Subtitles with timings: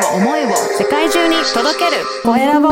[0.00, 0.48] を思いを
[0.78, 2.02] 世界中に届ける。
[2.24, 2.68] コエラボ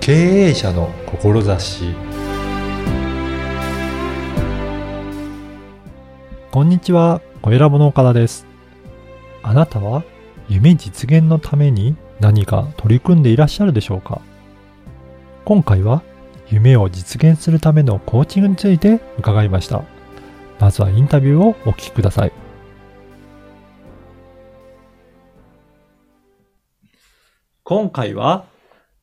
[0.00, 0.12] 経
[0.48, 1.94] 営者の志。
[6.52, 8.46] こんにちは、コエラボの岡田です。
[9.42, 10.04] あなたは
[10.48, 14.20] 夢実現のために何か取り組んでいらっしゃるでしょうか？
[15.44, 16.02] 今回は
[16.48, 19.82] 夢を実現するためのコーチングについて伺いました。
[20.58, 22.32] まずはインタビューをお聞きください。
[27.62, 28.46] 今回は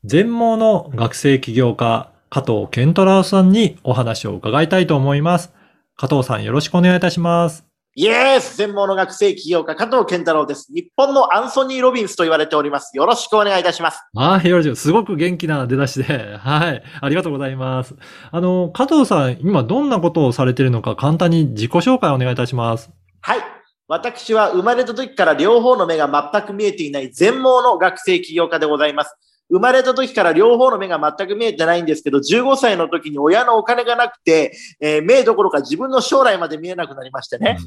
[0.04, 5.52] 全盲の学生起業家加藤健太郎さんにお話を伺いたいと思います。
[5.96, 7.73] 加藤さんよろしくお願いいたします。
[7.96, 10.66] イエース専門の学生起業家加藤健太郎です。
[10.74, 12.96] 日本のアンソニー・ロビンスと言われております。
[12.96, 14.02] よろしくお願いいたします。
[14.16, 14.74] ああ、よろしく。
[14.74, 16.34] すごく元気な出だしで。
[16.36, 16.82] はい。
[17.00, 17.94] ありがとうございます。
[18.32, 22.90] あの、加藤さん、今どんなことをされているのか簡単に自己紹介をお願いいたします。
[23.20, 23.38] はい。
[23.86, 29.16] 私は生まれた時から両方の目が全く見えていない全盲の学生起業家でございます。
[29.50, 37.58] 生まれた時から両方の目が全く見えてないんですけど、15歳の時に親のお金がなくて、えー目どころか自分の将来まで見えなくなりましてね。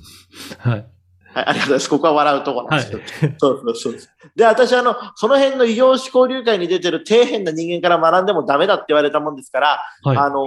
[0.57, 0.85] はい。
[1.33, 1.89] はい、ありがとうございます。
[1.89, 3.35] ここは笑うところなんはいですけど。。
[3.37, 4.09] そうそうそうです。
[4.35, 10.17] で、私、あの、その辺の異業種交流会に出てる底辺な人間から学んでもダメだって言われたもんですから、はい。
[10.17, 10.43] あの、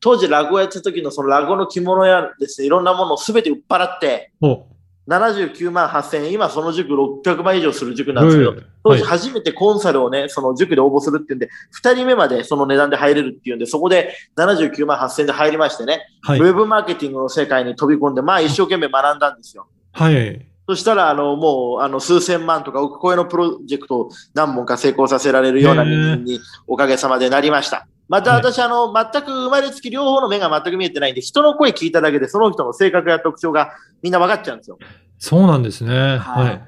[0.00, 4.66] 当時落語やってた時のその落語の着物やですね、いろんなものをすべて売っ払って、お、
[5.08, 9.04] 79万8000円、今その塾600万以上する塾なんですけど、当はい時。
[9.04, 11.48] 初めてコンサルをね、その塾で応募するっていうんで、
[11.82, 16.42] 2人目までその値段で入れるっていうんで、そこで79万8000円で入りましてね、はいウ。
[16.42, 19.66] ェブマーケティングの世界に飛び込んで、まあ一生懸命学んだんですよ。
[19.92, 20.46] はい。
[20.66, 27.86] そしたら、あの、もう、あの、数千万とか億超えのプロジェクトを何本か成功させられるような人間におかげさまでなりました。
[28.08, 34.78] また私、あの、全く生まれつき両方の目が全く見えてないんで、人の声聞いただけでその人の性格や特徴がみんな分かっちゃうんですよ。
[35.18, 36.18] そうなんですね。
[36.18, 36.60] ははいい。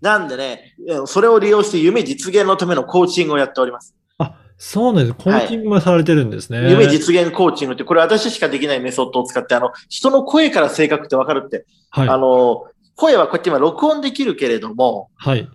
[0.00, 3.94] なんでね、えそれを利用して夢実現のためのコーチングをやっております。
[4.18, 5.14] あ、そうなんです。
[5.14, 6.70] コーチングもされてるんですね。
[6.70, 12.08] 夢実現コーチングって、これ私しかできないメソッドを使って、あの、人の声から性格って分かるって、はい。
[12.08, 12.64] あの、
[12.96, 15.48] 声はこうやって今録音できるけれども、はい。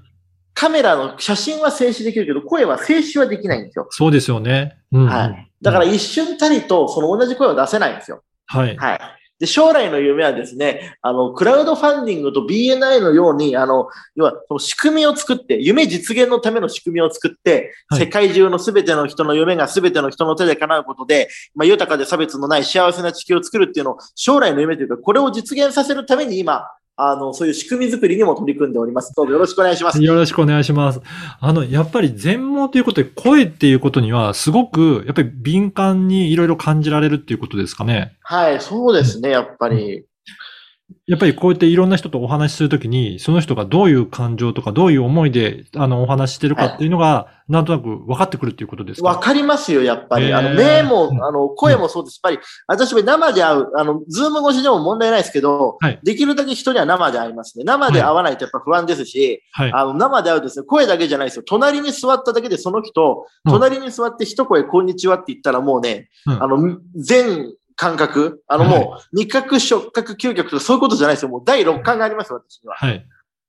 [0.55, 3.87] カメラの写真は静止できるけど、声は静止はできないんですよ。
[3.91, 4.77] そうですよね。
[4.91, 5.05] うん。
[5.05, 5.51] はい。
[5.61, 8.23] だから一瞬たりと、その同じ声を出せないんですよ。
[8.47, 8.75] はい。
[8.77, 8.99] はい。
[9.37, 26.65] で、将来の夢はですね、あの、クラウドファンディングと BNI のように、あの、要は、その仕組みを作って、夢実現のための仕組みを作って、はい世界中のすべての人の夢がすべての人の手で叶うことで、まあ、豊かで差別のない幸せな地球を作るっていうのを、将来の夢というか、これを実現させるために今、
[26.97, 29.13] あの、そういう仕組み作りにも取り組んでおります。
[29.15, 30.01] どうぞよろしくお願いします。
[30.01, 31.01] よろしくお願いします。
[31.41, 38.15] あの、やっぱり全盲ということで、声っていうことには、すごく、やっぱり敏感にいろいろ感じられるっていうことですかね。
[38.21, 40.05] はい、そうですね、やっぱり。
[41.07, 49.07] やっぱりこうやっていろんな人とお話しするときに、その人がどういう感情とか、どういう思いで、あの、お話ししてるかっていうのが、なんとなく分かってくるっていうことですか？
[49.09, 50.33] わかりますよ、やっぱり。
[50.33, 52.19] あの、目もう、んあの、声もそうです。
[52.23, 57.63] やっぱり、私も生で会う、あの、ズーム越しでも問題ないですけど、はいできるだけ人には生で会いますね。
[57.63, 59.71] 生で会わないとやっぱ不安ですし、はい。
[59.73, 61.43] あの、生で会うとですね、声だけじゃないですよ。
[61.45, 71.29] 隣に座っただけでその人、うん隣に座って一声、こんにちはって言ったらもうね、うんあの、全感覚、あのもう、味覚、触覚、嗅覚とかそういうことじゃないですよ。
[71.29, 72.75] もう第六感があります、私には。
[72.75, 73.05] はい。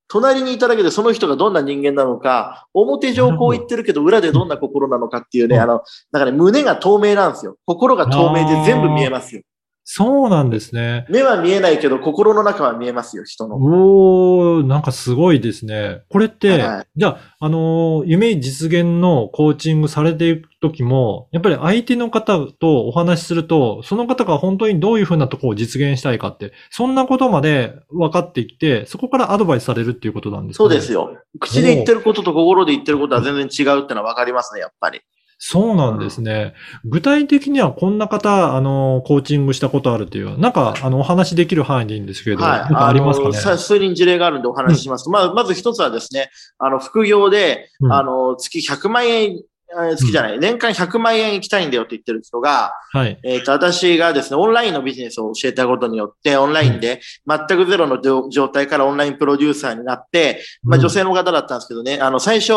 [0.09, 5.83] 隣にいただけでその人がどんな人間なのか、表上こう言ってるけど裏でどんな心なのかっていうね、うんあの、
[6.13, 7.57] だからね、胸が透明なんですよ。
[7.67, 9.43] 心が透明で全部見えますよ。
[9.89, 11.07] そうなんですね。
[11.09, 13.55] 目は見えないけど心の中は見えますよ、人の。
[13.55, 16.03] おー、なんかすごいですね。
[16.11, 30.69] これって、はいじゃあ、あのー夢実現のコーチングされていくときも、やっぱり相手の方とお話しすると、その方が本当にどういうふうなところを実現したいかって、そんなことまで分かってきて、そこからアドバイスされるっていうことなんですかね？
[30.69, 31.17] そうですよ。
[31.39, 35.01] 口で言ってることと心で言ってることは全然違うってのはわかりますね、やっぱり。
[35.39, 36.55] そうなんですね。
[36.85, 42.60] 具体的にはこんな方、あの、コーチングしたことあるっていう、なんか、あの、お話できる範囲でいいんですけれど、はい。
[42.60, 43.59] なんかありますかね？
[43.59, 45.10] 数人事例があるんでお話しします。
[45.10, 53.19] まあ、まず一つはですね、あの、副業で、うんあの、月100万円、えー月じゃない、年間100万円行きたいんだよって言ってる人が、はい。
[53.25, 62.53] えっ、と、私がですね、オンラインのビジネスを教えたことによって、オンラインで全くゼロの状状態からオンラインプロデューサーになって、まあ女性の方だったんですけどね、あの、最初、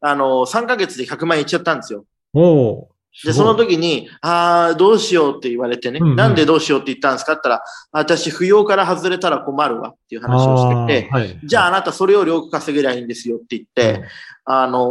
[0.00, 2.04] あの、3ヶ月で100万円いっちゃったんですよ。
[2.34, 2.92] おー
[3.26, 6.16] で、その時に、ああ、どうしようって言われてね、うんうん。
[6.16, 7.62] なんでどうしようって言ったんですかって言ったら、
[7.92, 14.02] 私、扶養から外れたら困るわっていう話をしてて、はい、じゃああなたそれより多く稼げりゃいいんですよって言って、
[14.46, 14.82] あのー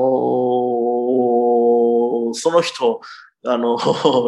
[2.33, 3.01] その人、
[3.45, 3.77] あの、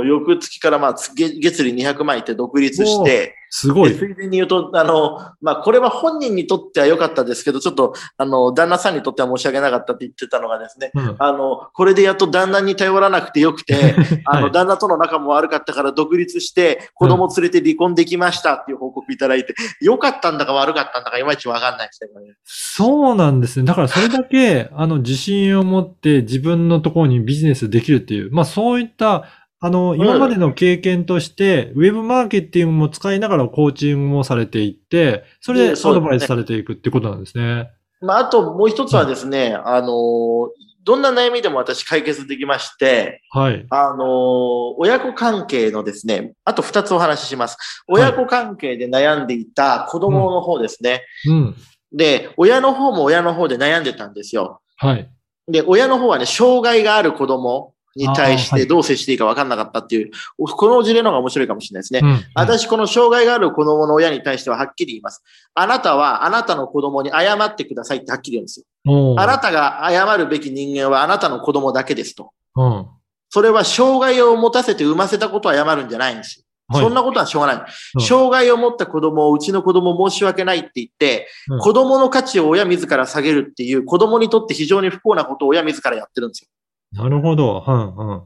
[0.03, 3.91] 翌月からまあ、月月利200万いって独立して、すごい。
[3.91, 13.75] でついでに言うと、あの、まあ、これは本人にとっては良かったですけど、ちょっと、あの、旦那さんにとっては申し訳なかったって言ってたのがですね、うんあの、これでやっと旦那に頼らなくてよくて、
[14.25, 22.09] あの、はい旦那との仲も悪かったから独立して、子供連れて離婚できましたっていう報告いただいて、良かったんだか悪かったんだかいまいちわかんないですね。
[22.43, 23.65] そうなんですね。
[23.65, 29.25] だからそれだけ、あの、自信を持って自分のところにビジネスできるっていう、まあそういった、
[29.65, 37.71] あの、今までの経験として、ウェブマーケティングも使いながらコーチングもされていって、それでアドバイスされていくってことなんですね。
[38.01, 40.49] まあ、あともう一つはですね、あの、
[40.83, 43.65] どんな悩みでも私解決できまして、はい。
[43.69, 47.55] あの、親子関係のですね、あと二つお話しします。
[47.87, 51.03] 親子関係で悩んでいた子供の方ですね。
[51.25, 51.55] うん。
[51.93, 54.59] で、親の方も親の方で悩んでたんですよ。
[54.75, 55.09] はい。
[55.47, 61.99] で、親の方はね、障害がある子供に対してどう接していいか分かんなかったっていう、この事例の方が面白いかもしれないですね。
[62.03, 62.25] うん。
[62.33, 65.23] 私、この障害がある子供の親に対してははっきり言います。
[65.53, 69.15] あなたはあなたの子供に謝ってくださいってはっきり言うんですよ。
[69.19, 72.31] あなたが謝るべき人間はあなたの子供だけですと。
[72.55, 72.87] うん。
[73.29, 76.43] それは障害を持たせて産ませたことは謝るんじゃないんですよ。
[76.67, 77.55] はいそんなことはしょうがない。
[77.95, 86.49] うん障害を持った子供をうちの子供申し訳ないって言って、うん子供の価値を親自ら下げるっていう子供にとって非常に不幸なことを親自らやってるんですよ。
[86.93, 87.63] なるほど。
[87.67, 88.23] うんうん。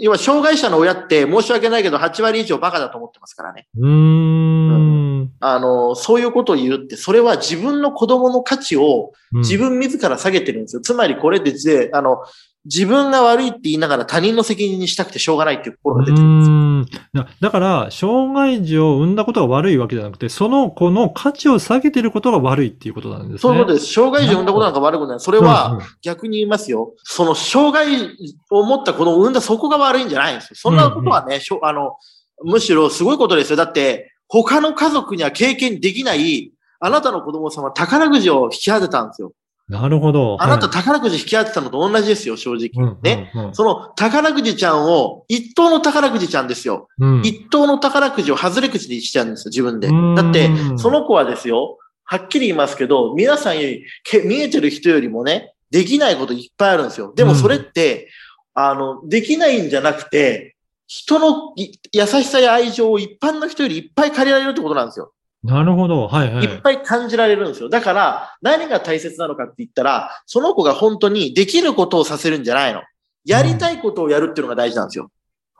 [0.00, 3.66] 要は障害者の親って申し訳ないけど8割以上バカだと思ってますからね。
[3.76, 5.32] うーん。
[5.40, 10.82] あの、そういうことを言うって、それは自分の子供の価値をうん自分自ら下げてるんですよ。
[10.82, 12.22] つまりこれってぜ、あの、
[12.66, 16.56] 自分が悪いって言いながら他人の責任にしたくてしょうがないっていう心が出てるんですよ。
[16.56, 23.32] うーんだだから、障害児を生んだことが悪いわけじゃなくて、その子の価値を下げてることが悪いっていうことなんですね。
[23.34, 23.92] でそういうことです。
[23.92, 25.20] 障害児を産んだことなんか悪くない。
[25.20, 26.92] それすは、逆に言いますよ。
[27.04, 28.16] その障害
[28.50, 30.56] を持った子供を産んだそこが悪いんじゃないんですよ。
[30.56, 31.96] そんなことはね、しょあの、
[32.44, 33.56] むしろすごいことですよ。
[33.56, 39.32] だって、他の家族には経験できない、あなたの子供さんは宝くじを引き当てたんですよ。
[39.70, 40.36] なるほど。
[40.40, 42.70] あなたはい宝くじ引き当てたのと同じですよ、正直。
[42.74, 43.30] うんね。
[43.34, 46.88] うんその宝くじちゃんを、一等の宝くじちゃんですよ。
[46.98, 50.14] うん一等の宝くじを外れくじにしちゃうんですよ、自分でうん。
[50.16, 57.12] だって、その子はですよ、はっきり言いますけど、皆さんより、け見えてる人よりもね、できないこといっぱいあるんですよ。
[57.14, 58.08] でもそれって、
[58.54, 60.56] あの、できないんじゃなくて、
[60.88, 65.12] 人のい優しさや愛情を一般の人よりいっぱい借りられるってことなんですよ。
[65.42, 66.06] なるほど。
[66.06, 66.44] はいはい。
[66.44, 67.68] いっぱい感じられるんですよ。
[67.68, 72.82] だから、何が大切なのかって言ったら、その子が本当にできることをさせるんじゃないの。
[73.24, 75.10] やりたいことをやるっていうのが大事なんですよ。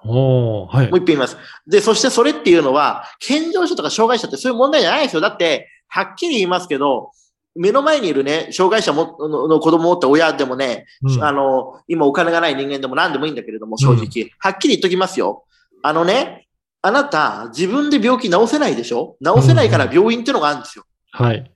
[0.05, 0.99] おーはいもう。
[0.99, 1.37] 一遍言います。
[1.67, 5.21] で、そしてそれっていうのは、健常者とか障害者ってそういう問題じゃないですよ。
[5.21, 7.11] だって、はっきり言いますけど、
[7.57, 14.31] 目の前にいるね、障害者ものの子供を持った親でもね、うんあの、今お金がない人間でも何でもいいんだけれども、正直。
[14.39, 15.45] はっきり言っときますよ。
[15.83, 16.47] あのね、
[16.83, 19.17] あなた、自分で病気治せないでしょ？
[19.25, 20.85] 治せないから病院っていうのがあるんですよ。
[21.13, 21.51] はい。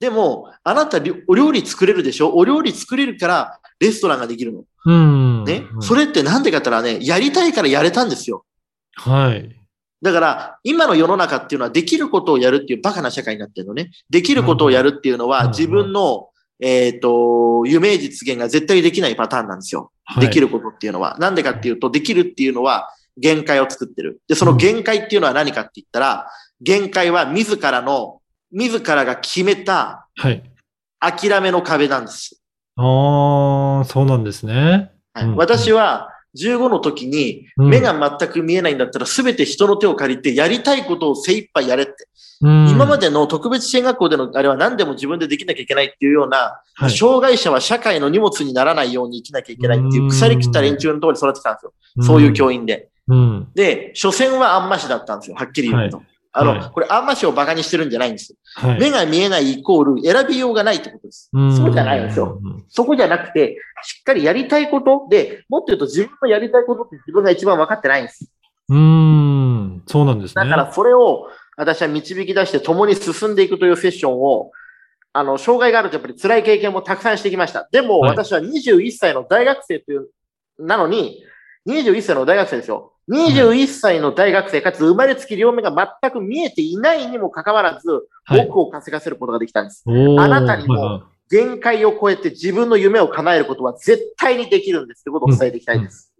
[0.00, 2.34] でも、あなた、お料理作れるでしょ？
[2.34, 4.64] お料理作れるから、レストランができるの。
[4.84, 5.44] うん。
[5.44, 5.64] ね？
[5.72, 8.44] うんそれってなんでかって言ったらね、やりたいからやれたんですよ。
[8.96, 9.54] はい。
[10.02, 13.90] だから、今の世の中っていうのはできることをやるっていうバカな社会になってるのね。
[14.10, 16.28] できることをやるっていうのはうん自分の、
[16.60, 19.90] えっ、と、夢実現が絶対できないパターンなんですよ。
[20.04, 21.16] はいできることっていうのは。
[21.18, 22.88] なんでかっていうと、できるっていうのは
[23.18, 24.20] 限界を作ってる。
[24.28, 26.30] で、その限界っていうのは何かって言ったら、
[26.60, 28.20] 限界は自らの、
[28.50, 30.42] 自らが決めたはい。
[31.00, 32.42] 諦めの壁なんです。
[32.76, 34.90] ああ、そうなんですね。
[35.12, 41.92] はいうん私は15の時にうん目が全く見えないんだったら全て人の手を借りてやりたいことを精一杯やれって。
[42.40, 51.72] うん今までの特別支援学校でのあれは何でも自分でできなきゃいけないっていうような、はい障害者は社会の荷物にならないように生きなきゃいけないっていう腐り切った連中の通り育ってたんですよ。
[52.04, 52.90] そういう教員で。
[53.08, 53.48] うん。
[53.54, 55.36] で、所詮はあんましだったんですよ。
[55.36, 56.02] はっきり言うと。
[56.32, 58.34] あの、はいこれあんましを馬鹿にしてるんじゃないんです。
[58.54, 58.80] はい。
[58.80, 61.30] 目が見えないイコール選びようがないってことです。
[61.36, 62.40] んそうじゃないんですよ。。
[62.68, 68.30] そこじゃなくて、しっかりやりたいことで、もっと言うと自分のやりたいことって自分が一番分かってないんです。
[68.68, 69.82] うーん。
[69.86, 70.44] そうなんですね。
[70.44, 74.52] だからそれを私は導き出して共に進んでいくというセッションを、
[75.12, 77.68] あの、障害があるとやっぱり辛い経験もたくさんしてきました。
[77.72, 80.08] でもはい私は21歳の大学生という、
[80.58, 81.24] なのに、
[81.66, 82.92] 21歳の大学生ですよ。
[83.08, 87.88] 21歳の大学生、かつ生まれつき両目が全く見えていないにもかかわらず、
[88.24, 89.82] はい僕を稼がせることができたんです。
[89.86, 96.12] あなたにも限界を超えて自分の夢を叶えることは絶対にできるんですということを伝えていきたいです。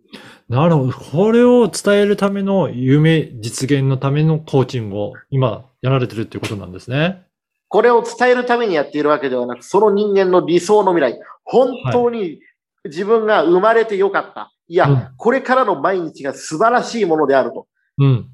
[0.49, 0.93] なるほど。
[0.93, 7.27] これを伝えるための夢実現のためのコーチングを今やられてるっていうことなんですね。
[7.69, 12.41] これを伝えるためにやっているわけではなく、その人間の理想の未来、本当に
[12.89, 14.53] 自分が生まれてよかった。
[14.67, 17.67] いや、うんこれからの毎日が素晴らしいものであると。
[17.99, 18.29] うん。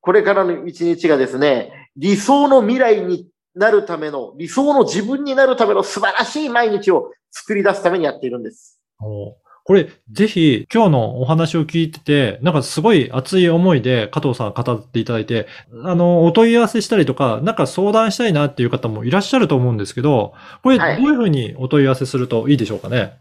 [0.00, 8.80] これからの一日がですね、理想の未来になるための、理想の自分になるための素晴らしい毎日を作り出すためにやっているんです。
[9.00, 9.36] お
[9.66, 15.46] これ、ぜひ、今日のお話を聞いてて、なんかすごい熱い思いで加藤さん語っていただいて、
[15.84, 22.98] あの、お問い合わせしたりとか、なんか相談したいなっていう方もいらっしゃると思うんですけど、これ、どうはいいうふうにお問い合わせするといいでしょうかね？
[22.98, 23.18] はい。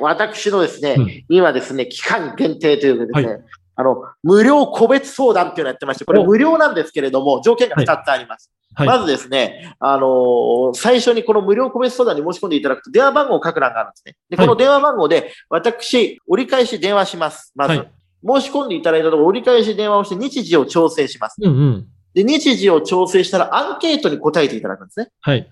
[0.00, 3.40] 私のですね、うん今ですね、期間限定というかですね、は
[3.76, 8.50] あの、無料個別相談っていうのをやってまして、これお無料なんですけれども、条件が2つあります。
[8.74, 8.86] はい。
[8.86, 14.16] まずですね、あのー最初にこの無料個別相談に申し込んでいただくと、電話番号を書く欄があるんですね。
[14.30, 17.52] で、はいこの電話番号で、私、折り返し電話します。
[17.54, 17.76] まず。
[17.76, 17.90] はい
[18.26, 21.36] 申し込んでいただいたところ、折り返し電話をして日時を調整します。
[21.40, 21.86] うんうん。
[22.12, 25.08] で、日時を調整したらアンケートに答えていただくんですね。
[25.20, 25.48] はい。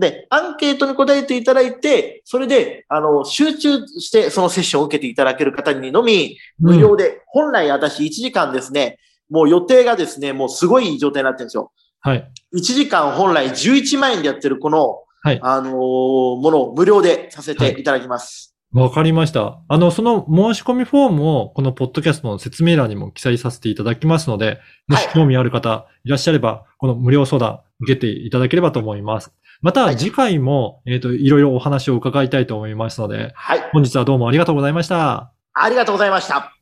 [0.00, 11.70] で、アンケートに答えていただいて、それで、あの、集中してそのセッションを受けていただける方にのみ、無料で、本来私1時間ですね、もう予定がですね、もうすごい状態になってるんですよ。
[12.00, 12.30] はい。
[12.56, 18.56] 1時間本来11万円でやってるこの、はいあのーものを無料でさせていただきます。
[18.72, 19.60] わかりました。
[19.68, 29.32] あの、その申し込みフォームを、このポッドキャストの説明欄にも記載させていただきますので、もし興味ある方いらっしゃれば、この無料相談受けていただければと思います。
[29.62, 33.70] また、はい次回も、えっ、と、いろいろお話を伺いたいと思いますので、はい。
[33.72, 35.32] 本日はどうもありがとうございました。
[35.52, 36.56] ありがとうございました。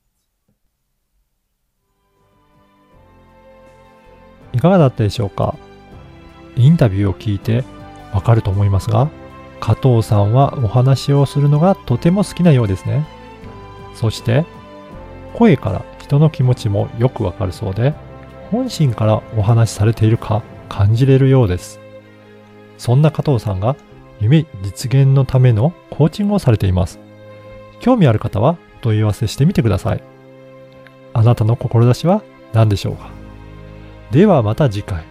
[4.53, 5.55] いかがだったでしょうか？
[6.57, 7.63] インタビューを聞いて
[8.13, 9.09] わかると思いますが、
[9.61, 13.07] 加藤さんはお話をするのがとても好きなようですね。
[13.95, 14.45] そして、
[15.35, 17.95] 声から人の気持ちもよくわかるそうで、
[18.51, 21.78] 本心からお話しされているか感じれるようです。
[22.79, 23.77] そんな加藤さんが
[24.21, 26.99] 夢実現のためのコーチングをされています。
[27.81, 30.03] 興味ある方はお問い合わせしてみてください。
[31.13, 33.11] あなたの志は何でしょうか？
[34.11, 35.05] ではまた次回。